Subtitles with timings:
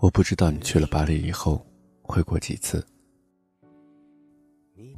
[0.00, 1.64] 我不知道你去了巴黎以后
[2.02, 2.84] 回过几次，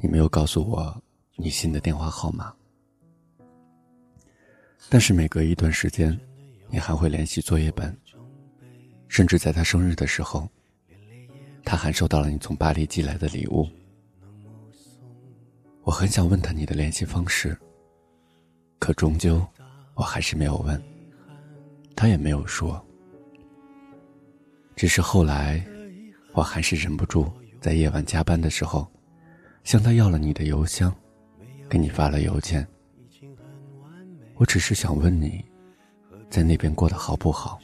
[0.01, 1.01] 你没有告诉我
[1.35, 2.53] 你新的电话号码，
[4.89, 6.17] 但是每隔一段时间，
[6.69, 7.95] 你还会联系作业本，
[9.07, 10.49] 甚至在他生日的时候，
[11.63, 13.67] 他还收到了你从巴黎寄来的礼物。
[15.83, 17.57] 我很想问他你的联系方式，
[18.79, 19.45] 可终究
[19.93, 20.81] 我还是没有问，
[21.95, 22.83] 他也没有说。
[24.79, 25.61] 只是后来，
[26.31, 27.29] 我还是忍不住
[27.59, 28.89] 在夜晚加班的时候，
[29.65, 30.89] 向他要了你的邮箱，
[31.69, 32.65] 给你发了邮件。
[34.35, 35.43] 我只是想问你，
[36.29, 37.59] 在那边过得好不好？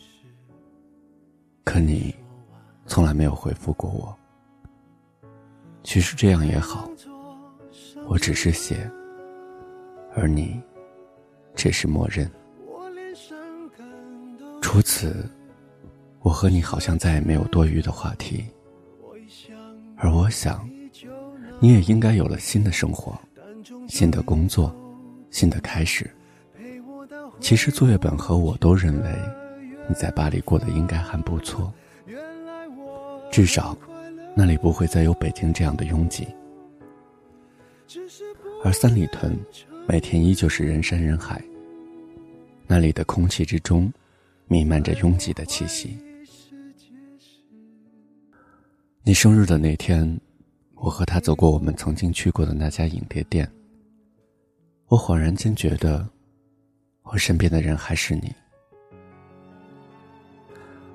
[1.64, 2.14] 可你
[2.86, 4.14] 从来没有回复过我。
[5.86, 6.92] 其实这样也好，
[8.08, 8.92] 我只是写，
[10.18, 10.62] 而你
[11.56, 12.30] 只是默认。
[14.62, 15.26] 除此。
[16.26, 18.44] 我和你好像再也没有多余的话题，
[19.96, 20.68] 而我想，
[21.60, 23.16] 你也应该有了新的生活、
[23.88, 24.76] 新的工作、
[25.30, 26.10] 新的开始。
[27.40, 29.16] 其实作业本和我都认为，
[29.88, 31.72] 你在巴黎过得应该还不错，
[33.32, 33.78] 至少
[34.34, 36.28] 那里不会再有北京这样的拥挤，
[38.64, 39.38] 而三里屯
[39.88, 41.40] 每天依旧是人山人海，
[42.66, 43.94] 那里的空气之中
[44.48, 45.96] 弥漫着拥挤的气息。
[49.08, 50.20] 你生日的那天，
[50.74, 53.48] 我和他走过我们曾经去过的那家影碟店。
[54.88, 56.10] 我恍然间觉得，
[57.04, 58.34] 我身边的人还是你。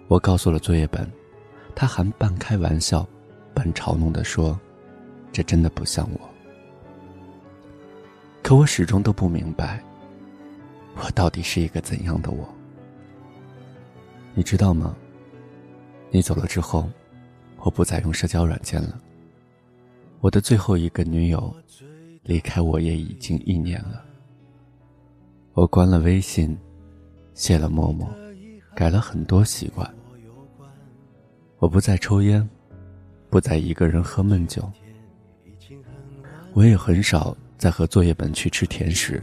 [0.08, 1.08] 我告诉了作业本，
[1.72, 3.08] 他还半开玩笑、
[3.54, 4.58] 半嘲弄的说
[5.30, 6.28] ：“这真的不像我。”
[8.42, 9.80] 可我始终都不明白，
[10.96, 12.52] 我到底是一个怎样的我？
[14.34, 14.96] 你知道吗？
[16.10, 16.90] 你走了之后。
[17.60, 19.00] 我不再用社交软件了。
[20.20, 21.54] 我的最后一个女友
[22.24, 24.04] 离开我也已经一年了。
[25.52, 26.56] 我关了微信，
[27.34, 28.08] 卸了陌陌，
[28.74, 29.88] 改了很多习惯。
[31.58, 32.48] 我不再抽烟，
[33.28, 34.70] 不再一个人喝闷酒。
[36.52, 39.22] 我也很少再和作业本去吃甜食。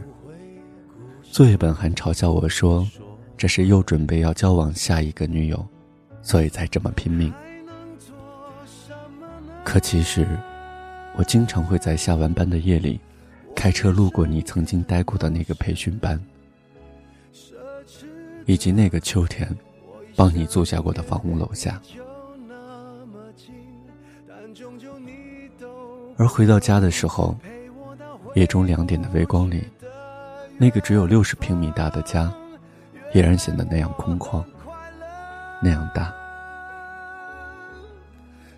[1.22, 2.88] 作业本还嘲笑我说
[3.36, 5.66] ：“这是又准备要交往下一个女友，
[6.22, 7.32] 所以才这么拼命。”
[9.68, 10.26] 可其实，
[11.14, 12.98] 我经常会在下完班的夜里，
[13.54, 16.18] 开车路过你曾经待过的那个培训班，
[18.46, 19.46] 以及那个秋天，
[20.16, 21.78] 帮你租下过的房屋楼下。
[26.16, 27.36] 而回到家的时候，
[28.34, 29.68] 夜中两点的微光里，
[30.56, 32.32] 那个只有六十平米大的家，
[33.12, 34.42] 依然显得那样空旷，
[35.62, 36.10] 那样大。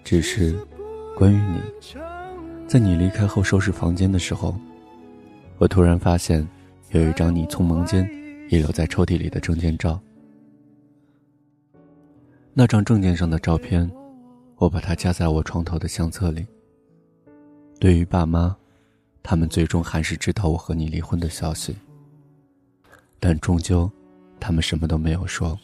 [0.05, 0.57] 只是。
[1.17, 1.61] 关于你，
[2.67, 4.55] 在你离开后收拾房间的时候，
[5.59, 6.47] 我突然发现
[6.93, 8.09] 有一张你从门间
[8.49, 10.01] 遗留在抽屉里的证件照。
[12.55, 13.91] 那张证件上的照片，
[14.57, 16.47] 我把它夹在我床头的相册里。
[17.79, 18.57] 对于爸妈，
[19.23, 21.77] 他们最终还是知道我和你离婚的消息，
[23.19, 23.91] 但终究，
[24.39, 25.59] 他们什么都没有说。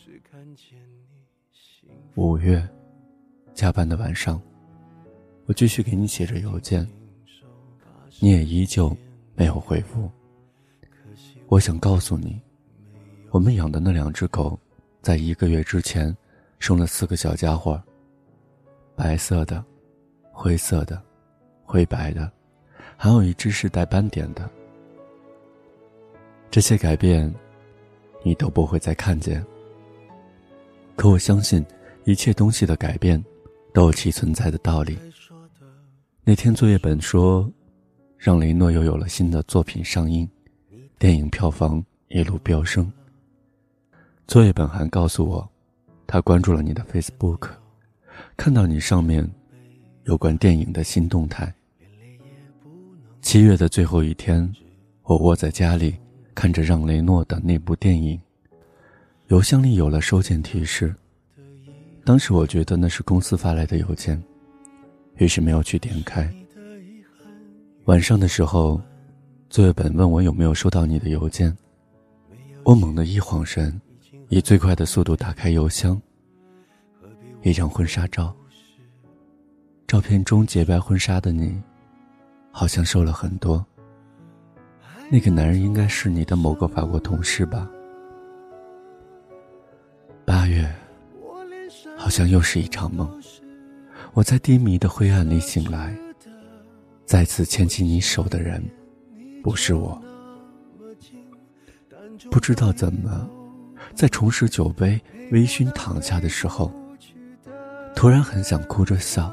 [2.14, 2.66] 五月，
[3.54, 4.40] 加班的晚上。
[5.46, 6.86] 我继续给你写着邮件，
[8.18, 8.94] 你也依旧
[9.34, 10.10] 没有回复。
[11.46, 12.40] 我想告诉你，
[13.30, 14.58] 我们养的那两只狗，
[15.00, 16.14] 在一个月之前
[16.58, 17.80] 生了四个小家伙，
[18.96, 19.64] 白色的、
[20.32, 21.00] 灰色的、
[21.64, 22.28] 灰白的，
[22.96, 24.50] 还有一只是带斑点的。
[26.50, 27.32] 这些改变，
[28.24, 29.44] 你都不会再看见。
[30.96, 31.64] 可我相信，
[32.04, 33.22] 一切东西的改变，
[33.72, 34.98] 都有其存在的道理。
[36.28, 37.48] 那天作业本说，
[38.18, 40.28] 让雷诺又有了新的作品上映，
[40.98, 42.92] 电影票房一路飙升。
[44.26, 45.48] 作业本还告诉我，
[46.04, 47.50] 他关注了你的 Facebook，
[48.36, 49.30] 看到你上面
[50.02, 51.54] 有关电影的新动态。
[53.22, 54.52] 七月的最后一天，
[55.04, 55.94] 我窝在家里
[56.34, 58.20] 看着让雷诺的那部电影，
[59.28, 60.92] 邮箱里有了收件提示。
[62.04, 64.20] 当时我觉得那是公司发来的邮件。
[65.18, 66.30] 于是没有去点开。
[67.84, 68.80] 晚上的时候，
[69.48, 71.56] 作业本问我有没有收到你的邮件。
[72.64, 73.80] 我猛地一晃神，
[74.28, 76.00] 以最快的速度打开邮箱。
[77.42, 78.34] 一张婚纱照。
[79.86, 81.62] 照片中洁白婚纱的你，
[82.50, 83.64] 好像瘦了很多。
[85.08, 87.70] 那个男人应该是你的某个法国同事吧？
[90.24, 90.68] 八月，
[91.96, 93.08] 好像又是一场梦。
[94.16, 95.94] 我在低迷的灰暗里醒来，
[97.04, 98.64] 再次牵起你手的人，
[99.42, 100.02] 不是我。
[102.30, 103.28] 不知道怎么，
[103.94, 104.98] 在重拾酒杯、
[105.32, 106.72] 微醺躺下的时候，
[107.94, 109.30] 突然很想哭着笑，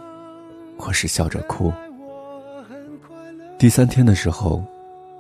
[0.78, 1.72] 或是笑着哭。
[3.58, 4.62] 第三天的时候，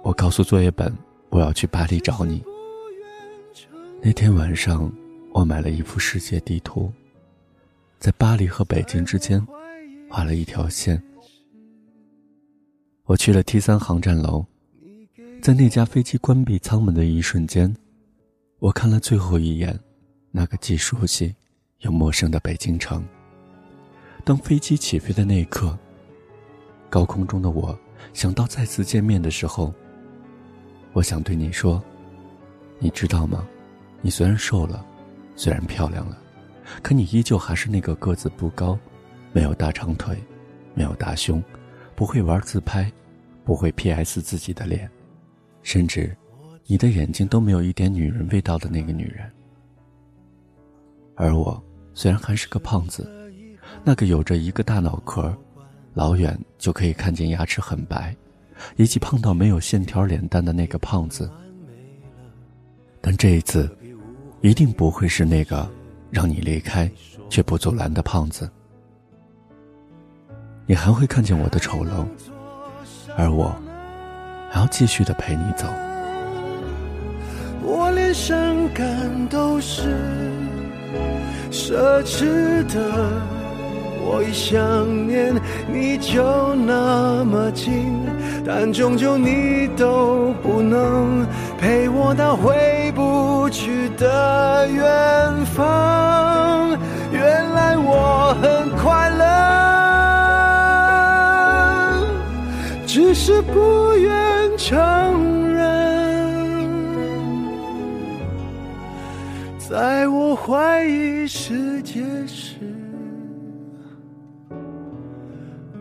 [0.01, 0.94] 我告诉作业本
[1.30, 2.44] 我要去巴黎找你。
[4.01, 4.92] 那天晚上，
[5.31, 6.92] 我买了一幅世界地图，
[8.04, 9.42] 在巴黎和北京之间
[10.10, 11.02] 画了一条线。
[13.06, 14.46] 我去了 T 三航站楼，
[15.42, 17.74] 在那架飞机关闭舱门的一瞬间，
[18.60, 19.80] 我看了最后一眼
[20.32, 21.34] 那个既熟悉
[21.80, 23.02] 又陌生的北京城。
[24.26, 25.80] 当飞机起飞的那一刻，
[26.90, 27.80] 高空中的我。
[28.12, 29.74] 想到再次见面的时候，
[30.92, 31.82] 我想对你说
[32.80, 33.48] ：“你知道吗？
[34.02, 34.86] 你虽然瘦了，
[35.38, 36.18] 虽然漂亮了，
[36.81, 38.77] 可你依旧还是那个个子不高、
[39.31, 40.18] 没有大长腿、
[40.74, 41.44] 没有大胸、
[41.95, 42.92] 不会玩自拍、
[43.44, 44.89] 不会 P.S 自己的脸，
[45.62, 46.15] 甚至
[46.65, 49.30] 你的眼睛都没有一点女人味道的那个女人。
[51.15, 51.62] 而我
[51.94, 53.10] 虽然还是个胖子，
[53.83, 55.36] 那个有着一个大脑壳。”
[55.95, 58.15] 老远就可以看见牙齿很白，
[58.77, 61.30] 以及胖到没有线条脸蛋的那个胖子。
[63.00, 63.69] 但这一次，
[64.42, 65.71] 一定不会是那个
[66.13, 66.89] 让你离开
[67.27, 68.48] 却不阻拦的胖子。
[70.68, 72.06] 你还会看见我的丑陋，
[73.18, 73.54] 而我
[74.51, 75.65] 还要继续的陪你走。
[77.63, 78.38] 我连伤
[78.74, 79.98] 感都是
[81.51, 83.12] 奢侈的。
[84.06, 85.33] 我一想念
[85.71, 88.06] 你就那么近，
[88.45, 91.25] 但终究你都不能
[91.57, 92.83] 陪我到回
[93.13, 96.75] 不去的远方。
[97.12, 99.24] 原来我很快乐，
[102.88, 104.74] 只是不愿承
[105.48, 105.62] 认。
[109.60, 112.56] 在我怀疑世界时。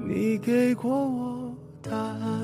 [0.07, 1.51] 你给过我
[1.81, 2.42] 答案，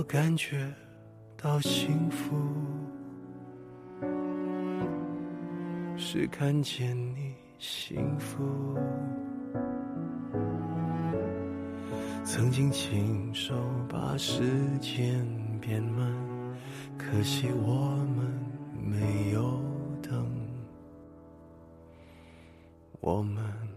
[0.00, 0.66] 我感觉
[1.36, 2.34] 到幸福，
[5.94, 8.78] 是看见你幸福。
[12.24, 13.54] 曾经亲手
[13.90, 14.42] 把时
[14.80, 15.22] 间
[15.60, 16.10] 变慢，
[16.96, 18.26] 可惜我们
[18.82, 19.60] 没有
[20.00, 20.26] 等。
[23.00, 23.69] 我们。